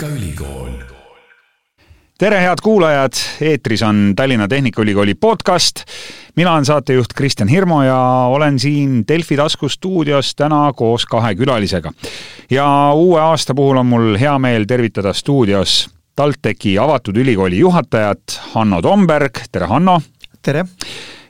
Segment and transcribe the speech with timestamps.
[0.00, 0.68] Tehnikaülikool.
[2.18, 5.84] tere, head kuulajad, eetris on Tallinna Tehnikaülikooli podcast.
[6.36, 11.92] mina olen saatejuht Kristjan Hirmu ja olen siin Delfi tasku stuudios täna koos kahe külalisega.
[12.50, 18.82] ja uue aasta puhul on mul hea meel tervitada stuudios TalTechi avatud ülikooli juhatajat Hanno
[18.82, 20.00] Tomberg, tere Hanno!
[20.42, 20.64] tere!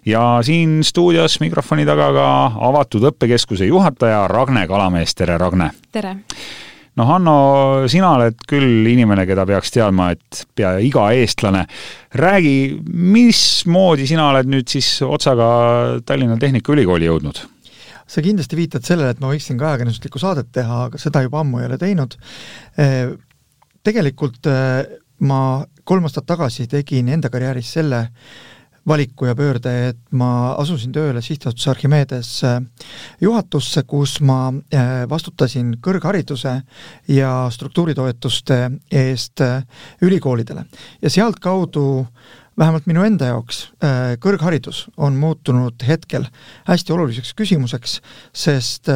[0.06, 5.70] ja siin stuudios mikrofoni taga ka avatud õppekeskuse juhataja Ragne Kalamees, tere Ragne!
[5.92, 6.16] tere!
[7.00, 7.34] No Hanno,
[7.88, 11.64] sina oled küll inimene, keda peaks teadma, et pea iga eestlane.
[12.20, 17.40] räägi, mismoodi sina oled nüüd siis otsaga Tallinna Tehnikaülikooli jõudnud?
[18.10, 21.60] sa kindlasti viitad sellele, et ma võiksin ka ajakirjanduslikku saadet teha, aga seda juba ammu
[21.60, 22.16] ei ole teinud.
[23.86, 24.48] Tegelikult
[25.30, 25.38] ma
[25.86, 28.00] kolm aastat tagasi tegin enda karjääris selle
[28.88, 32.58] valiku ja pöörde, et ma asusin tööle sihtasutuse Archimedes äh,
[33.20, 36.54] juhatusse, kus ma äh, vastutasin kõrghariduse
[37.12, 38.60] ja struktuuritoetuste
[38.90, 39.64] eest äh,
[40.02, 40.64] ülikoolidele.
[41.02, 42.06] ja sealtkaudu
[42.58, 43.70] vähemalt minu enda jaoks
[44.20, 46.26] kõrgharidus on muutunud hetkel
[46.68, 48.00] hästi oluliseks küsimuseks,
[48.36, 48.90] sest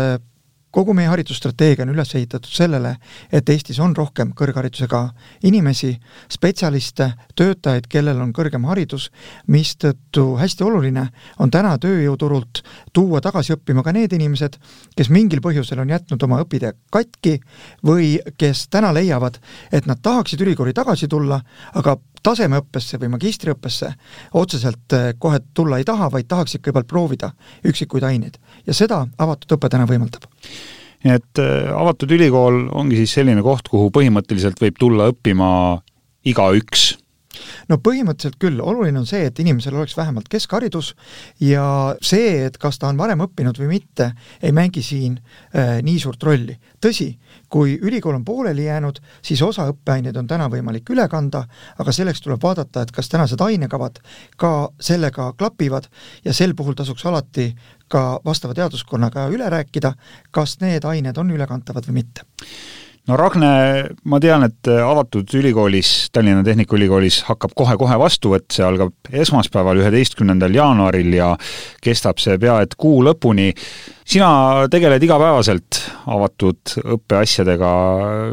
[0.74, 2.96] kogu meie haridusstrateegia on üles ehitatud sellele,
[3.32, 5.02] et Eestis on rohkem kõrgharidusega
[5.46, 5.92] inimesi,
[6.32, 9.10] spetsialiste, töötajaid, kellel on kõrgem haridus,
[9.46, 11.06] mistõttu hästi oluline
[11.38, 12.64] on täna tööjõuturult
[12.94, 14.58] tuua tagasi õppima ka need inimesed,
[14.96, 17.38] kes mingil põhjusel on jätnud oma õpitee katki
[17.86, 19.38] või kes täna leiavad,
[19.72, 21.38] et nad tahaksid ülikooli tagasi tulla,
[21.74, 23.90] aga tasemeõppesse või magistriõppesse
[24.40, 27.34] otseselt eh, kohe tulla ei taha, vaid tahaksid kõigepealt proovida
[27.68, 28.38] üksikuid aineid.
[28.66, 30.24] ja seda avatud õpe täna võimaldab
[31.04, 35.48] nii et eh, avatud ülikool ongi siis selline koht, kuhu põhimõtteliselt võib tulla õppima
[36.24, 36.94] igaüks
[37.68, 40.92] no põhimõtteliselt küll, oluline on see, et inimesel oleks vähemalt keskharidus
[41.42, 41.66] ja
[42.04, 44.10] see, et kas ta on varem õppinud või mitte,
[44.42, 46.56] ei mängi siin äh, nii suurt rolli.
[46.84, 47.08] tõsi,
[47.48, 51.44] kui ülikool on pooleli jäänud, siis osa õppeaineid on täna võimalik üle kanda,
[51.78, 54.00] aga selleks tuleb vaadata, et kas tänased ainekavad
[54.36, 55.88] ka sellega klapivad
[56.24, 57.52] ja sel puhul tasuks alati
[57.88, 59.94] ka vastava teaduskonnaga üle rääkida,
[60.30, 62.24] kas need ained on ülekantavad või mitte
[63.08, 63.50] no Ragne,
[64.08, 71.12] ma tean, et avatud ülikoolis, Tallinna Tehnikaülikoolis hakkab kohe-kohe vastuvõtt, see algab esmaspäeval, üheteistkümnendal jaanuaril
[71.18, 71.30] ja
[71.84, 73.52] kestab see pea et kuu lõpuni.
[74.04, 77.70] sina tegeled igapäevaselt avatud õppeasjadega,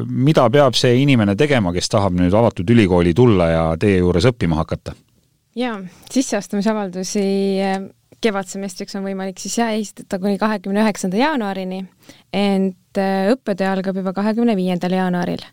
[0.07, 4.59] mida peab see inimene tegema, kes tahab nüüd avatud ülikooli tulla ja teie juures õppima
[4.63, 4.95] hakata?
[5.55, 7.23] jaa, sisseastumisavaldusi
[8.21, 11.83] kevadsemestriks on võimalik siis jah esitada kuni kahekümne üheksanda jaanuarini,
[12.33, 15.43] ent äh, õppetöö algab juba kahekümne viiendal jaanuaril.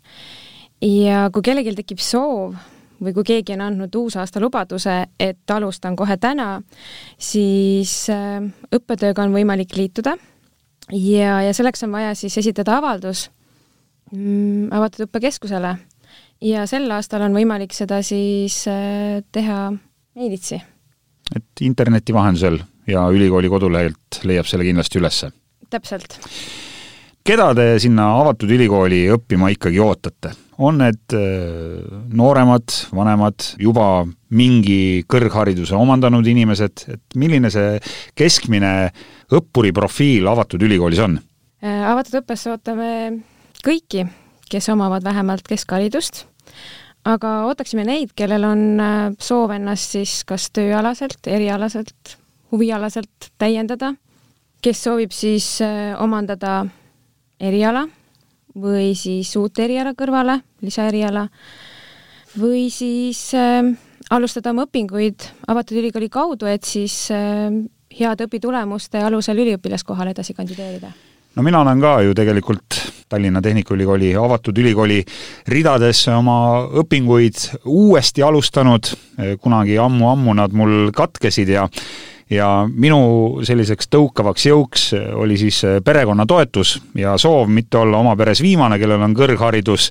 [0.81, 2.55] ja kui kellelgi tekib soov
[3.03, 6.61] või kui keegi on andnud uusaasta lubaduse, et alustan kohe täna,
[7.17, 8.41] siis äh,
[8.75, 10.17] õppetööga on võimalik liituda
[10.91, 13.29] ja, ja selleks on vaja siis esitada avaldus
[14.11, 15.77] mm, avatud õppekeskusele
[16.45, 19.71] ja sel aastal on võimalik seda siis äh, teha
[20.15, 20.61] meilitsi
[21.35, 22.59] et interneti vahendusel
[22.89, 25.31] ja ülikooli kodulehelt leiab selle kindlasti ülesse.
[25.69, 26.19] täpselt.
[27.23, 30.33] keda te sinna avatud ülikooli õppima ikkagi ootate?
[30.59, 34.03] on need äh, nooremad, vanemad, juba
[34.35, 37.77] mingi kõrghariduse omandanud inimesed, et milline see
[38.19, 38.73] keskmine
[39.31, 41.15] õppuri profiil avatud ülikoolis on?
[41.63, 42.89] Äh, avatud õppesse ootame
[43.63, 44.03] kõiki,
[44.51, 46.25] kes omavad vähemalt keskharidust
[47.07, 52.17] aga ootaksime neid, kellel on äh, soov ennast siis kas tööalaselt, erialaselt,
[52.51, 53.93] huvialaselt täiendada,
[54.63, 56.65] kes soovib siis äh, omandada
[57.39, 57.85] eriala
[58.59, 61.27] või siis uut eriala kõrvale, lisaeriala,
[62.39, 63.63] või siis äh,
[64.11, 67.47] alustada oma õpinguid avatud ülikooli kaudu, et siis äh,
[67.99, 70.91] heade õpitulemuste alusel üliõpilaskohale edasi kandideerida
[71.35, 72.79] no mina olen ka ju tegelikult
[73.09, 74.99] Tallinna Tehnikaülikooli avatud ülikooli
[75.49, 78.91] ridades oma õpinguid uuesti alustanud,
[79.41, 81.67] kunagi ammu-ammu nad mul katkesid ja
[82.29, 84.83] ja minu selliseks tõukavaks jõuks
[85.17, 89.89] oli siis perekonnatoetus ja soov mitte olla oma peres viimane, kellel on kõrgharidus,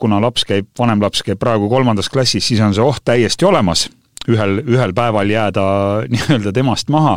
[0.00, 3.90] kuna laps käib, vanem laps käib praegu kolmandas klassis, siis on see oht täiesti olemas
[4.32, 5.66] ühel, ühel päeval jääda
[6.12, 7.16] nii-öelda temast maha.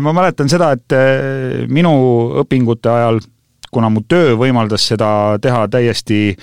[0.00, 1.92] ma mäletan seda, et eh, minu
[2.42, 3.22] õpingute ajal,
[3.72, 6.36] kuna mu töö võimaldas seda teha täiesti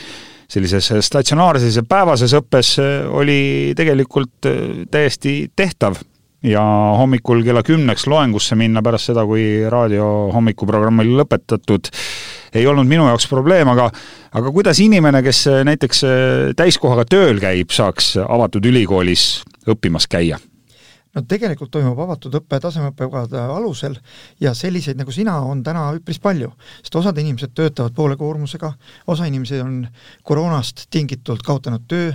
[0.50, 2.78] sellises statsionaarses ja päevases õppes,
[3.14, 6.00] oli tegelikult eh, täiesti tehtav
[6.44, 6.64] ja
[6.98, 11.90] hommikul kella kümneks loengusse minna pärast seda, kui raadio hommikuprogramm oli lõpetatud,
[12.56, 13.90] ei olnud minu jaoks probleem, aga
[14.40, 16.04] aga kuidas inimene, kes näiteks
[16.58, 20.40] täiskohaga tööl käib, saaks avatud ülikoolis õppimas käia?
[21.16, 23.96] No tegelikult toimub avatud õpe tasemeõppekavade alusel
[24.42, 26.52] ja selliseid nagu sina on täna üpris palju,
[26.84, 28.70] sest osad inimesed töötavad poole koormusega,
[29.10, 29.80] osa inimesi on
[30.24, 32.12] koroonast tingitult kaotanud töö,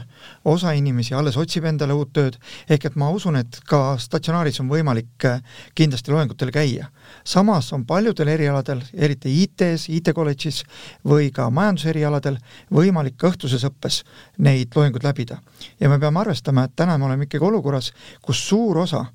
[0.47, 2.39] osa inimesi alles otsib endale uut tööd,
[2.71, 5.43] ehk et ma usun, et ka statsionaaris on võimalik äh,
[5.75, 6.87] kindlasti loengutel käia.
[7.25, 10.63] samas on paljudel erialadel, eriti IT-s, IT-kolledžis
[11.05, 12.39] või ka majanduserialadel,
[12.71, 14.03] võimalik õhtuses õppes
[14.39, 15.41] neid loenguid läbida.
[15.81, 17.93] ja me peame arvestama, et täna me oleme ikkagi olukorras,
[18.23, 19.07] kus suur osa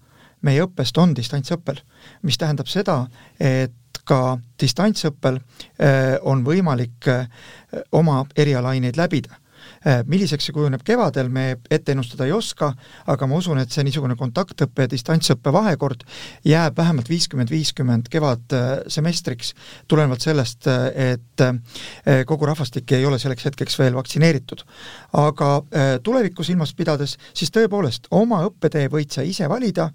[0.45, 1.81] meie õppest on distantsõppel,
[2.23, 3.01] mis tähendab seda,
[3.39, 3.75] et
[4.07, 7.27] ka distantsõppel eh, on võimalik eh,
[7.95, 9.35] oma erialaineid läbida.
[9.35, 9.48] Äh,
[10.07, 12.71] milliseks see kujuneb kevadel, me ette ennustada ei oska,
[13.09, 16.03] aga ma usun, et see niisugune kontaktõppe ja distantsõppe vahekord
[16.47, 19.53] jääb vähemalt viiskümmend, viiskümmend kevadsemestriks,
[19.87, 24.65] tulenevalt sellest, et äh, kogu rahvastik ei ole selleks hetkeks veel vaktsineeritud.
[25.13, 29.89] aga äh, tulevikku silmas pidades, siis tõepoolest, oma õppetee võid sa ise valida,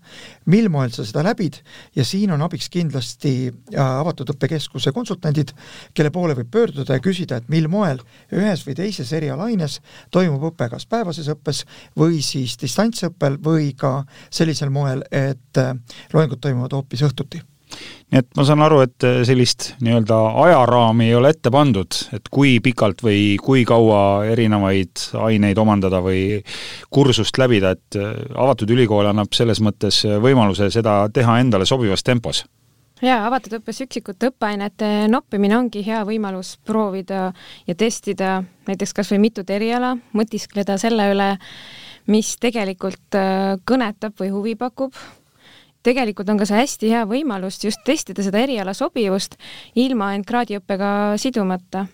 [0.47, 1.61] mil moel sa seda läbid
[1.95, 5.53] ja siin on abiks kindlasti avatud õppekeskuse konsultandid,
[5.95, 8.01] kelle poole võib pöörduda ja küsida, et mil moel
[8.33, 10.11] ühes või teises erialaines õppes.
[10.11, 11.65] Toimub õpe kas päevases õppes
[11.99, 15.75] või siis distantsõppel või ka sellisel moel, et äh,
[16.13, 17.43] loengud toimuvad hoopis õhtuti.
[17.75, 22.29] Nii et ma saan aru, et äh, sellist nii-öelda ajaraami ei ole ette pandud, et
[22.31, 26.43] kui pikalt või kui kaua erinevaid aineid omandada või
[26.91, 32.45] kursust läbida, et äh, avatud ülikool annab selles mõttes võimaluse seda teha endale sobivas tempos
[33.03, 37.33] jaa, avatud õppes üksikute õppeainete noppimine ongi hea võimalus proovida
[37.67, 38.37] ja testida
[38.69, 41.29] näiteks kas või mitut eriala, mõtiskleda selle üle,
[42.11, 44.95] mis tegelikult äh, kõnetab või huvi pakub.
[45.85, 49.37] tegelikult on ka see hästi hea võimalus just testida seda eriala sobivust
[49.75, 51.87] ilma end kraadiõppega sidumata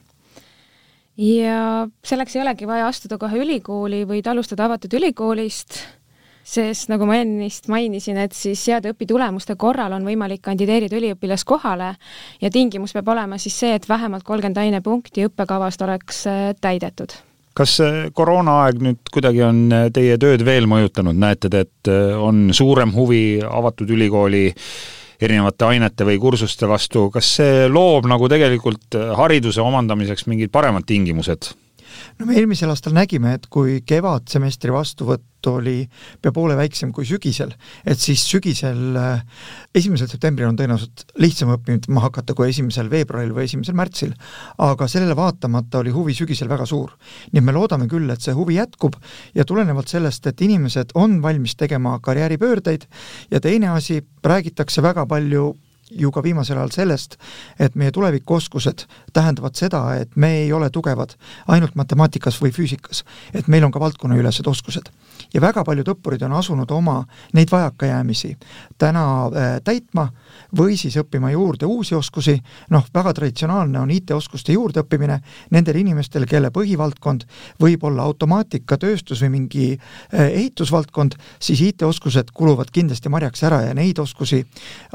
[1.16, 5.80] ja selleks ei olegi vaja astuda kohe ülikooli, võid alustada avatud ülikoolist
[6.50, 11.94] sest nagu ma ennist mainisin, et siis heade õpitulemuste korral on võimalik kandideerida üliõpilaskohale
[12.42, 17.14] ja tingimus peab olema siis see, et vähemalt kolmkümmend ainepunkti õppekavast oleks äh, täidetud.
[17.54, 17.76] Kas
[18.14, 22.94] koroonaaeg nüüd kuidagi on äh, teie tööd veel mõjutanud, näete te, et äh, on suurem
[22.94, 24.48] huvi avatud ülikooli
[25.20, 31.52] erinevate ainete või kursuste vastu, kas see loob nagu tegelikult hariduse omandamiseks mingid paremad tingimused?
[32.18, 35.86] No me eelmisel aastal nägime, et kui kevadsemestri vastuvõtt oli
[36.20, 37.54] pea poole väiksem kui sügisel,
[37.88, 39.22] et siis sügisel, äh,
[39.74, 44.12] esimesel septembril on tõenäoliselt lihtsam õppima hakata kui esimesel veebruaril või esimesel märtsil,
[44.58, 46.92] aga sellele vaatamata oli huvi sügisel väga suur.
[47.32, 48.96] nii et me loodame küll, et see huvi jätkub
[49.34, 52.86] ja tulenevalt sellest, et inimesed on valmis tegema karjääripöördeid
[53.30, 55.54] ja teine asi, räägitakse väga palju
[55.90, 57.16] ju ka viimasel ajal sellest,
[57.58, 61.16] et meie tulevikuoskused tähendavad seda, et me ei ole tugevad
[61.48, 63.04] ainult matemaatikas või füüsikas,
[63.34, 64.90] et meil on ka valdkonnaülesed oskused.
[65.34, 67.00] Ja väga paljud õppurid on asunud oma
[67.36, 68.32] neid vajakajäämisi
[68.78, 70.08] täna äh, täitma
[70.56, 72.36] või siis õppima juurde uusi oskusi,
[72.70, 75.20] noh, väga traditsionaalne on IT-oskuste juurdeõppimine
[75.54, 77.26] nendel inimestel, kelle põhivaldkond
[77.60, 83.76] võib olla automaatika, tööstus või mingi äh, ehitusvaldkond, siis IT-oskused kuluvad kindlasti marjaks ära ja
[83.76, 84.42] neid oskusi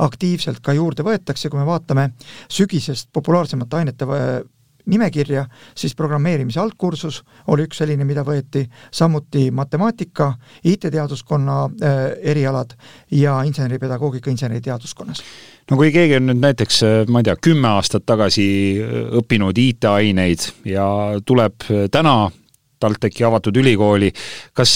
[0.04, 2.12] aktiivselt ka juurde võetakse, kui me vaatame
[2.52, 4.44] sügisest populaarsemate ainete äh,
[4.86, 5.46] nimekirja,
[5.76, 10.32] siis programmeerimise algkursus oli üks selline, mida võeti, samuti matemaatika,
[10.64, 12.00] IT-teaduskonna äh,
[12.34, 12.76] erialad
[13.12, 15.24] ja inseneripedagoogika inseneriteaduskonnas.
[15.72, 18.48] no kui keegi on nüüd näiteks, äh, ma ei tea, kümme aastat tagasi
[18.80, 20.88] äh, õppinud IT-aineid ja
[21.26, 22.18] tuleb äh, täna
[22.80, 24.10] TalTechi avatud ülikooli,
[24.54, 24.74] kas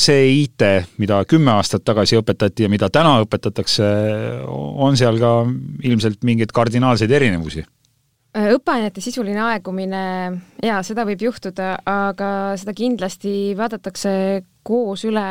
[0.00, 0.62] see IT,
[1.02, 3.88] mida kümme aastat tagasi õpetati ja mida täna õpetatakse,
[4.46, 5.32] on seal ka
[5.82, 7.66] ilmselt mingeid kardinaalseid erinevusi?
[8.30, 10.00] Äh, õppeainete sisuline aegumine,
[10.62, 12.28] jaa, seda võib juhtuda, aga
[12.60, 14.12] seda kindlasti vaadatakse
[14.62, 15.24] koos üle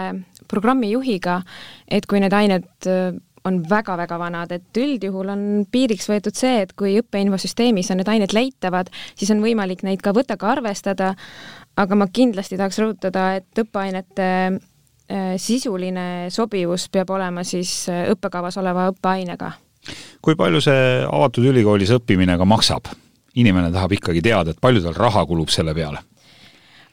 [0.52, 1.38] programmijuhiga,
[1.88, 3.14] et kui need ained äh,
[3.48, 8.36] on väga-väga vanad, et üldjuhul on piiriks võetud see, et kui õppeinfosüsteemis on need ained
[8.36, 11.14] leitavad, siis on võimalik neid ka võttega arvestada,
[11.80, 18.90] aga ma kindlasti tahaks rõhutada, et õppeainete äh, sisuline sobivus peab olema siis õppekavas oleva
[18.92, 19.56] õppeainega
[20.22, 22.92] kui palju see avatud ülikoolis õppimine ka maksab?
[23.40, 26.02] inimene tahab ikkagi teada, et palju tal raha kulub selle peale?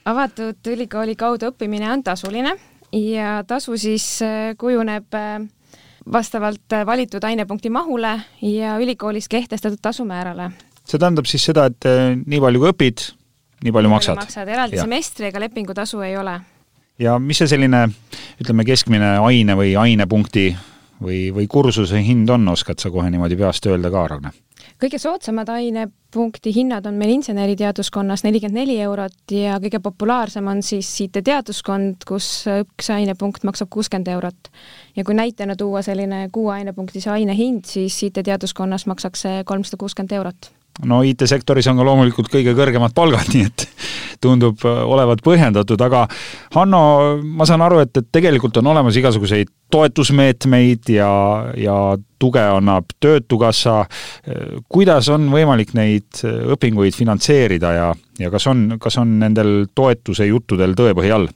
[0.06, 2.54] avatud ülikooli kaudu õppimine on tasuline
[2.92, 5.40] ja tasu siis äh, kujuneb äh,
[6.12, 10.50] vastavalt äh, valitud ainepunkti mahule ja ülikoolis kehtestatud tasumäärale.
[10.86, 11.88] see tähendab siis seda, et
[12.26, 13.08] nii palju kui õpid,
[13.66, 14.20] nii palju maksad?
[14.22, 16.38] maksad, eraldi semestri ega lepingutasu ei ole.
[16.98, 17.88] ja mis see selline,
[18.40, 20.52] ütleme, keskmine aine või ainepunkti
[21.02, 24.34] või, või kursuse hind on, oskad sa kohe niimoodi peast öelda ka, Ragne?
[24.80, 30.90] kõige soodsamad ainepunkti hinnad on meil inseneriteaduskonnas nelikümmend neli eurot ja kõige populaarsem on siis
[31.06, 34.50] IT-teaduskond, kus üks ainepunkt maksab kuuskümmend eurot.
[34.96, 40.12] ja kui näitena tuua selline kuue ainepunktise aine hind, siis IT-teaduskonnas maksaks see kolmsada kuuskümmend
[40.18, 40.52] eurot
[40.84, 43.68] no IT-sektoris on ka loomulikult kõige kõrgemad palgad, nii et
[44.22, 46.06] tundub äh, olevat põhjendatud, aga
[46.56, 46.82] Hanno,
[47.22, 51.10] ma saan aru, et, et tegelikult on olemas igasuguseid toetusmeetmeid ja,
[51.58, 51.78] ja
[52.22, 53.84] tuge annab Töötukassa.
[54.68, 60.78] kuidas on võimalik neid õpinguid finantseerida ja, ja kas on, kas on nendel toetuse juttudel
[60.78, 61.28] tõepõhi all?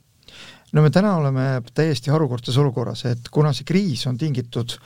[0.72, 4.76] No me täna oleme täiesti harukordses olukorras, et kuna see kriis on tingitud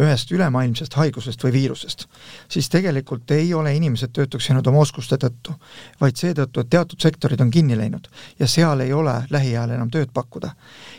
[0.00, 2.06] ühest ülemaailmsest haigusest või viirusest,
[2.50, 5.54] siis tegelikult ei ole inimesed töötuks jäänud oma oskuste tõttu,
[6.00, 8.08] vaid seetõttu, et teatud sektorid on kinni läinud
[8.38, 10.54] ja seal ei ole lähiajal enam tööd pakkuda.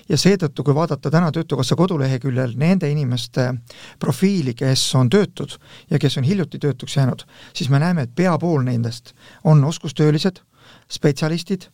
[0.09, 3.53] ja seetõttu, kui vaadata täna Töötukassa koduleheküljel nende inimeste
[3.99, 5.57] profiili, kes on töötud
[5.89, 10.39] ja kes on hiljuti töötuks jäänud, siis me näeme, et pea pool nendest on oskustöölised,
[10.89, 11.67] spetsialistid,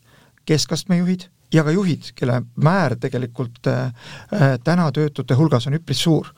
[0.45, 3.91] keskastme juhid ja ka juhid, kelle määr tegelikult äh,
[4.33, 6.31] äh, täna töötute hulgas on üpris suur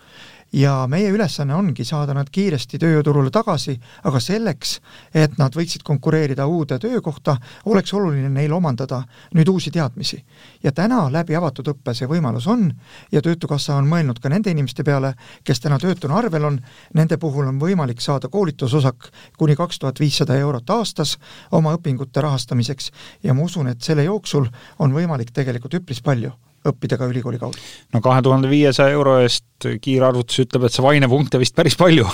[0.53, 3.74] ja meie ülesanne ongi saada nad kiiresti tööjõuturule tagasi,
[4.05, 4.75] aga selleks,
[5.13, 10.24] et nad võiksid konkureerida uude töökohta, oleks oluline neil omandada nüüd uusi teadmisi.
[10.63, 12.72] ja täna läbi avatud õppe see võimalus on
[13.12, 16.62] ja Töötukassa on mõelnud ka nende inimeste peale, kes täna töötuna arvel on,
[16.93, 21.17] nende puhul on võimalik saada koolitusosak kuni kaks tuhat viissada eurot aastas
[21.51, 22.91] oma õpingute rahastamiseks.
[23.24, 24.48] Ja ma usun, et selle jooksul
[24.79, 26.33] on võimalik tegelikult üpris palju
[26.70, 27.60] õppida ka ülikooli kaudu.
[27.93, 32.08] no kahe tuhande viiesaja euro eest kiirarvutus ütleb, et saab ainepunkte vist päris palju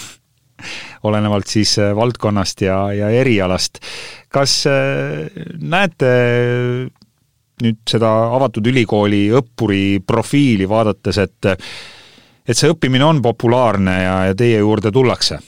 [1.10, 3.80] olenevalt siis äh, valdkonnast ja, ja erialast.
[4.30, 5.30] kas äh,
[5.60, 6.16] näete
[7.60, 11.54] nüüd seda avatud ülikooli õppuri profiili vaadates, et
[12.50, 15.40] et see õppimine on populaarne ja, ja teie juurde tullakse?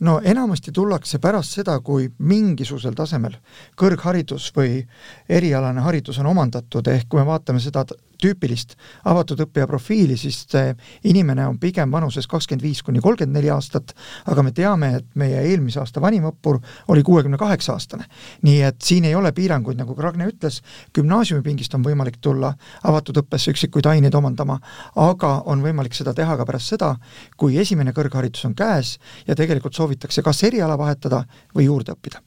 [0.00, 3.38] no enamasti tullakse pärast seda, kui mingisugusel tasemel
[3.78, 4.82] kõrgharidus või
[5.28, 7.84] erialane haridus on omandatud, ehk kui me vaatame seda
[8.22, 8.74] tüüpilist
[9.08, 10.72] avatud õppija profiili, siis see
[11.10, 13.94] inimene on pigem vanuses kakskümmend viis kuni kolmkümmend neli aastat,
[14.26, 16.58] aga me teame, et meie eelmise aasta vanim õppur
[16.92, 18.08] oli kuuekümne kaheksa aastane.
[18.42, 20.60] nii et siin ei ole piiranguid, nagu Ragne ütles,
[20.94, 22.52] gümnaasiumipingist on võimalik tulla
[22.84, 24.58] avatud õppesse üksikuid aineid omandama,
[24.96, 26.94] aga on võimalik seda teha ka pärast seda,
[27.36, 28.96] kui esimene kõrgharidus on käes
[29.26, 32.22] ja tegelikult soovitakse kas eriala vahetada või juurde õppida.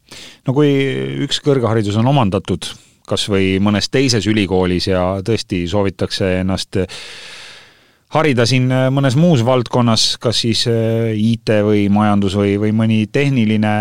[0.48, 0.72] no kui
[1.26, 2.72] üks kõrgharidus on omandatud,
[3.12, 6.80] kas või mõnes teises ülikoolis ja tõesti soovitakse ennast
[8.16, 13.74] harida siin mõnes muus valdkonnas, kas siis äh, IT või majandus või, või mõni tehniline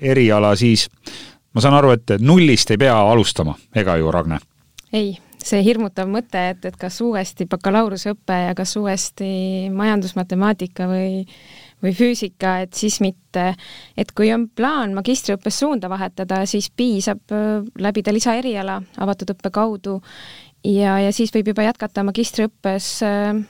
[0.00, 0.88] eriala, siis
[1.54, 4.40] ma saan aru, et nullist ei pea alustama, ega ju, Ragne?
[4.92, 11.24] ei, see hirmutav mõte, et, et kas uuesti bakalaureuseõpe ja kas uuesti majandusmatemaatika või
[11.84, 13.54] või füüsika, et siis mitte,
[13.98, 20.00] et kui on plaan magistriõppes suunda vahetada, siis piisab äh, läbida lisaeriala avatud õppe kaudu
[20.64, 23.42] ja, ja siis võib juba jätkata magistriõppes äh,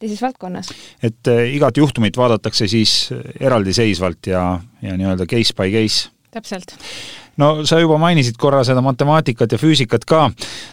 [0.00, 0.72] teises valdkonnas.
[1.02, 4.48] et äh, igat juhtumit vaadatakse siis eraldiseisvalt ja,
[4.82, 6.10] ja nii-öelda case by case?
[6.36, 6.76] täpselt
[7.40, 10.26] no sa juba mainisid korra seda matemaatikat ja füüsikat ka.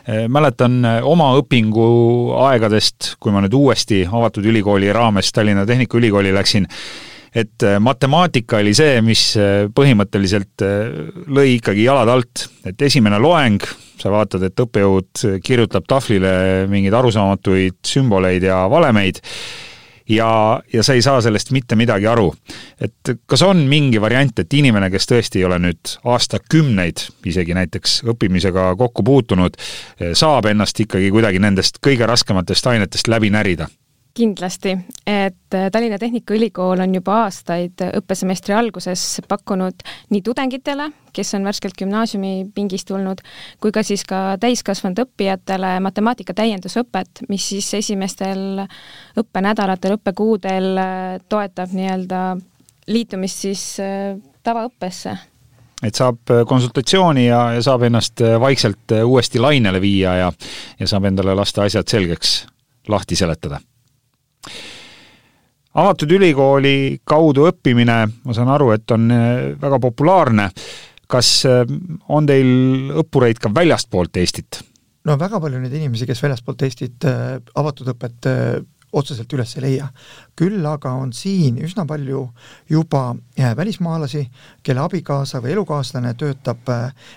[0.07, 6.67] Eh, mäletan eh, oma õpinguaegadest, kui ma nüüd uuesti avatud ülikooli raames Tallinna Tehnikaülikooli läksin,
[7.33, 9.25] et eh, matemaatika oli see, mis
[9.75, 10.65] põhimõtteliselt
[11.27, 13.63] lõi ikkagi jalad alt, et esimene loeng,
[13.99, 19.21] sa vaatad, et õppejõud kirjutab tahvlile mingeid arusaamatuid sümboleid ja valemeid
[20.09, 22.33] ja, ja sa ei saa sellest mitte midagi aru.
[22.81, 28.01] et kas on mingi variant, et inimene, kes tõesti ei ole nüüd aastakümneid isegi näiteks
[28.13, 29.57] õppimisega kokku puutunud,
[30.13, 33.67] saab ennast ikkagi kuidagi nendest kõige raskematest ainetest läbi närida?
[34.13, 34.77] Kindlasti,
[35.07, 39.81] et Tallinna Tehnikaülikool on juba aastaid õppesemestri alguses pakkunud
[40.13, 43.23] nii tudengitele, kes on värskelt gümnaasiumipingist tulnud,
[43.61, 48.63] kui ka siis ka täiskasvanud õppijatele matemaatika täiendusõpet, mis siis esimestel
[49.17, 50.69] õppenädalatel, õppekuudel
[51.29, 52.23] toetab nii-öelda
[52.93, 54.13] liitumist siis äh,
[54.45, 55.17] tavaõppesse.
[55.83, 60.31] Et saab konsultatsiooni ja, ja saab ennast vaikselt uuesti lainele viia ja
[60.79, 62.43] ja saab endale lasta asjad selgeks
[62.87, 63.59] lahti seletada
[65.73, 69.31] avatud ülikooli kaudu õppimine, ma saan aru, et on äh,
[69.61, 70.49] väga populaarne.
[71.13, 71.65] kas äh,
[72.09, 74.61] on teil õppureid ka väljastpoolt Eestit?
[75.05, 78.29] no väga palju neid inimesi, kes väljastpoolt Eestit äh, avatud õpet
[78.93, 79.87] otseselt üles ei leia.
[80.35, 82.23] küll aga on siin üsna palju
[82.69, 83.15] juba
[83.55, 84.23] välismaalasi,
[84.63, 86.69] kelle abikaasa või elukaaslane töötab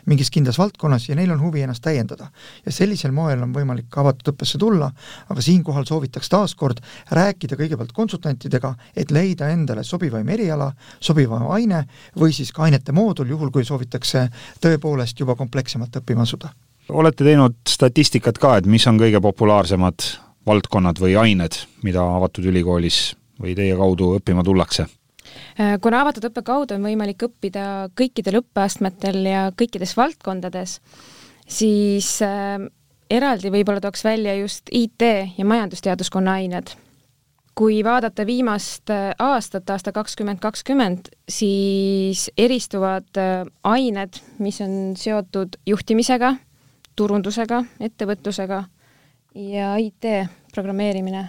[0.07, 2.29] mingis kindlas valdkonnas ja neil on huvi ennast täiendada.
[2.67, 4.91] ja sellisel moel on võimalik avatud õppesse tulla,
[5.29, 6.81] aga siinkohal soovitaks taaskord
[7.11, 11.85] rääkida kõigepealt konsultantidega, et leida endale sobivaim eriala, sobivaim aine
[12.19, 14.29] või siis ka ainete moodul, juhul kui soovitakse
[14.61, 16.53] tõepoolest juba komplekssemalt õppima asuda.
[16.89, 23.17] olete teinud statistikat ka, et mis on kõige populaarsemad valdkonnad või ained, mida avatud ülikoolis
[23.43, 24.89] või teie kaudu õppima tullakse?
[25.83, 30.79] kuna avatud õppe kaudu on võimalik õppida kõikidel õppeastmetel ja kõikides valdkondades,
[31.49, 32.61] siis äh,
[33.11, 35.03] eraldi võib-olla tooks välja just IT
[35.37, 36.77] ja majandusteaduskonna ained
[37.57, 45.57] kui vaadata viimast äh, aastat, aasta kakskümmend kakskümmend, siis eristuvad äh, ained, mis on seotud
[45.67, 46.35] juhtimisega,
[46.97, 48.65] turundusega, ettevõtlusega
[49.37, 50.05] ja IT
[50.55, 51.29] programmeerimine.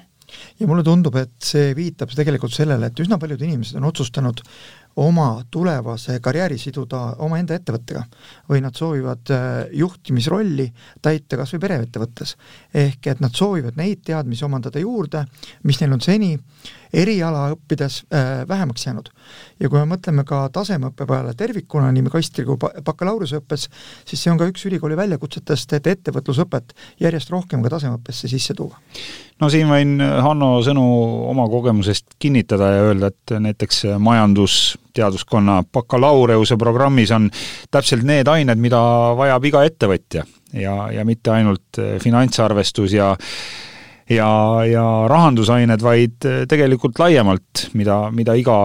[0.59, 4.41] ja mulle tundub, et see viitab tegelikult sellele, et üsna paljud inimesed on otsustanud
[4.97, 8.01] oma tulevase karjääri siduda omaenda ettevõttega
[8.49, 10.65] või nad soovivad äh, juhtimisrolli
[11.01, 12.35] täita kas või pereettevõttes.
[12.73, 15.25] ehk et nad soovivad neid teadmisi omandada juurde,
[15.63, 16.33] mis neil on seni
[16.93, 19.09] eriala õppides äh, vähemaks jäänud.
[19.59, 23.67] ja kui me mõtleme ka tasemeõppe peale tervikuna, nii magistri kui bakalaureuseõppes,
[24.05, 28.79] siis see on ka üks ülikooli väljakutsetest, et ettevõtlusõpet järjest rohkem ka tasemeõppesse sisse tuua.
[29.41, 30.85] no siin võin Hanno sõnu
[31.29, 37.29] oma kogemusest kinnitada ja öelda, et näiteks majandusteaduskonna bakalaureuse programmis on
[37.71, 38.81] täpselt need ained, mida
[39.17, 43.15] vajab iga ettevõtja ja, ja mitte ainult finantsarvestus ja
[44.09, 44.29] ja,
[44.67, 48.57] ja rahandusained, vaid äh, tegelikult laiemalt, mida, mida iga,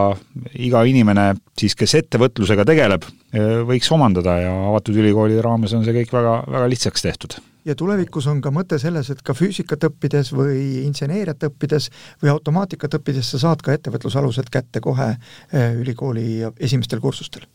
[0.55, 5.97] iga inimene siis, kes ettevõtlusega tegeleb, äh, võiks omandada ja avatud ülikooli raames on see
[6.01, 7.39] kõik väga, väga lihtsaks tehtud.
[7.67, 12.99] Ja tulevikus on ka mõte selles, et ka füüsikat õppides või inseneeriat õppides või automaatikat
[12.99, 17.47] õppides sa saad ka ettevõtlusalused kätte kohe äh, ülikooli esimestel kursustel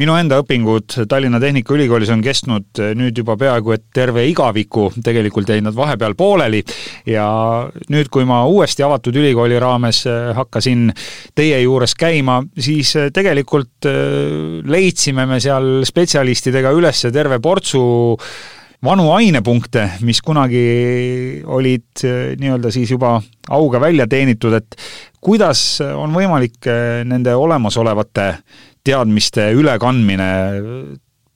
[0.00, 5.52] minu enda õpingud Tallinna Tehnikaülikoolis on kestnud eh, nüüd juba peaaegu et terve igaviku, tegelikult
[5.52, 6.62] jäid nad vahepeal pooleli.
[7.08, 7.26] Ja
[7.92, 10.88] nüüd, kui ma uuesti avatud ülikooli raames eh, hakkasin
[11.36, 13.90] teie juures käima, siis eh, tegelikult
[14.68, 17.82] leidsime me seal spetsialistidega üles terve portsu
[18.82, 20.62] vanu ainepunkte, mis kunagi
[21.46, 22.02] olid
[22.38, 23.16] nii-öelda siis juba
[23.54, 24.76] auga välja teenitud, et
[25.22, 26.66] kuidas on võimalik
[27.06, 28.26] nende olemasolevate
[28.84, 30.28] teadmiste ülekandmine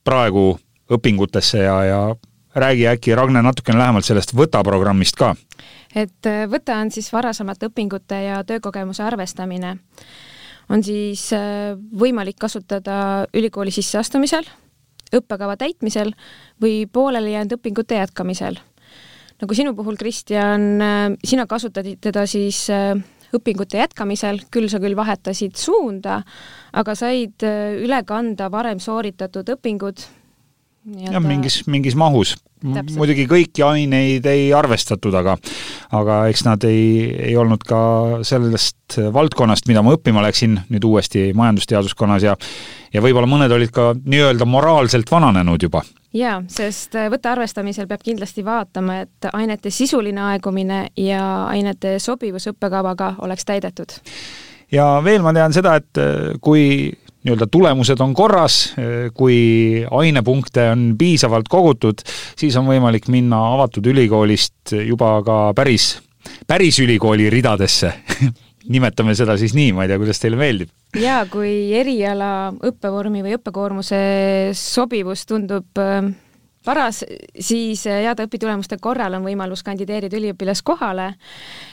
[0.06, 0.56] praegu
[0.92, 2.00] õpingutesse ja, ja
[2.56, 5.34] räägi äkki, Ragne, natukene lähemalt sellest Võta programmist ka.
[5.94, 9.76] et äh, Võta on siis varasemate õpingute ja töökogemuse arvestamine.
[10.68, 14.46] on siis äh, võimalik kasutada ülikooli sisseastumisel,
[15.14, 16.14] õppekava täitmisel
[16.62, 18.58] või pooleli jäänud õpingute jätkamisel.
[19.40, 22.66] nagu sinu puhul, Kristjan, äh, sina kasutasid teda siis
[23.34, 26.20] õpingute jätkamisel, küll sa küll vahetasid suunda,
[26.76, 30.06] aga said äh, üle kanda varem sooritatud õpingud.
[31.02, 32.36] jah, mingis, mingis mahus.
[32.62, 35.36] muidugi kõiki aineid ei arvestatud, aga
[35.94, 41.32] aga eks nad ei, ei olnud ka sellest valdkonnast, mida ma õppima läksin nüüd uuesti
[41.36, 42.36] majandusteaduskonnas ja
[42.94, 45.82] ja võib-olla mõned olid ka nii-öelda moraalselt vananenud juba
[46.16, 52.48] jaa, sest äh, võtte arvestamisel peab kindlasti vaatama, et ainete sisuline aegumine ja ainete sobivus
[52.52, 53.98] õppekavaga oleks täidetud.
[54.72, 56.92] ja veel ma tean seda, et äh, kui
[57.26, 62.02] nii-öelda tulemused on korras, äh, kui ainepunkte on piisavalt kogutud,
[62.38, 65.96] siis on võimalik minna avatud ülikoolist juba ka päris,
[66.46, 67.92] päris ülikooli ridadesse
[68.68, 73.36] nimetame seda siis nii, ma ei tea, kuidas teile meeldib jaa, kui eriala õppevormi või
[73.38, 73.98] õppekoormuse
[74.56, 76.06] sobivus tundub äh,
[76.66, 77.02] paras,
[77.38, 81.08] siis äh, heade õpitulemuste korral on võimalus kandideerida üliõpilaskohale,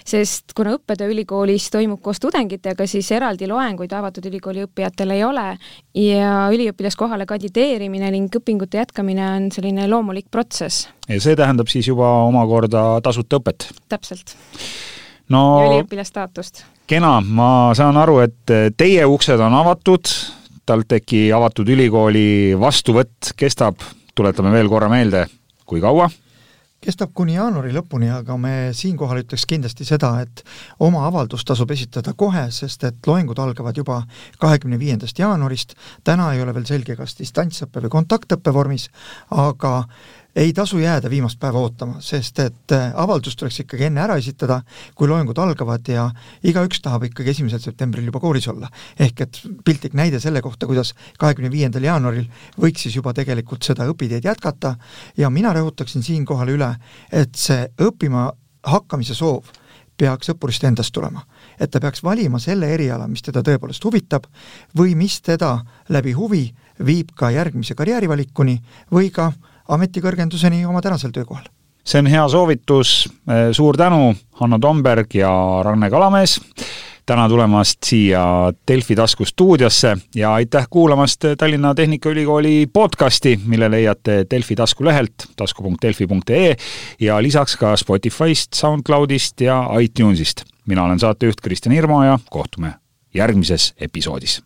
[0.06, 5.48] sest kuna õppetöö ülikoolis toimub koos tudengitega, siis eraldi loenguid avatud ülikooli õppijatel ei ole
[5.98, 10.90] ja üliõpilaskohale kandideerimine ning õpingute jätkamine on selline loomulik protsess.
[11.10, 13.72] ja see tähendab siis juba omakorda tasuta õpet?
[13.90, 14.38] täpselt
[15.34, 20.10] no ja üliõpilasstaatust kena, ma saan aru, et teie uksed on avatud,
[20.66, 23.34] TalTechi avatud ülikooli vastuvõtt.
[23.40, 23.84] Kestab,
[24.16, 25.26] tuletame veel korra meelde,
[25.68, 26.10] kui kaua?
[26.84, 30.42] kestab kuni jaanuari lõpuni, aga me siinkohal ütleks kindlasti seda, et
[30.84, 34.02] oma avaldus tasub esitada kohe, sest et loengud algavad juba
[34.42, 38.90] kahekümne viiendast jaanuarist, täna ei ole veel selge, kas distantsõppe või kontaktõppe vormis,
[39.32, 39.86] aga
[40.36, 44.62] ei tasu jääda viimast päeva ootama, sest et äh, avaldus tuleks ikkagi enne ära esitada,
[44.96, 46.08] kui loengud algavad ja
[46.44, 48.70] igaüks tahab ikkagi esimesel septembril juba koolis olla.
[49.00, 52.26] ehk et piltlik näide selle kohta, kuidas kahekümne viiendal jaanuaril
[52.60, 54.76] võiks siis juba tegelikult seda õpiteed jätkata
[55.18, 56.76] ja mina rõhutaksin siinkohal üle,
[57.12, 58.32] et see õppima
[58.64, 59.52] hakkamise soov
[59.98, 61.22] peaks õppurist endast tulema.
[61.60, 64.26] et ta peaks valima selle eriala, mis teda tõepoolest huvitab
[64.78, 66.48] või mis teda läbi huvi
[66.86, 68.58] viib ka järgmise karjäärivalikuni
[68.92, 69.32] või ka
[69.68, 71.46] ametikõrgenduseni oma tänasel töökohal
[71.84, 73.10] see on hea soovitus,
[73.52, 76.40] suur tänu, Hanno Tomberg ja Ranne Kalamees
[77.06, 78.24] täna tulemast siia
[78.68, 86.56] Delfi tasku stuudiosse ja aitäh kuulamast Tallinna Tehnikaülikooli podcasti, mille leiate Delfi taskulehelt tasku.delfi.ee
[87.00, 90.44] ja lisaks ka Spotify'st, SoundCloudist ja iTunesist.
[90.68, 92.74] mina olen saatejuht Kristjan Irmo ja kohtume
[93.14, 94.44] järgmises episoodis.